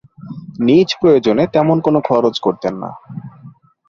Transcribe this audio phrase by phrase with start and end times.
[0.59, 2.89] নিজ প্রয়োজনে তেমন কোন খরচ করতেন না।